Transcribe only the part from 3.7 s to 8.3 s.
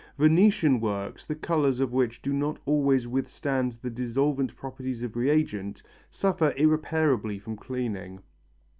the dissolvent properties of reagents, suffer irreparably from cleaning.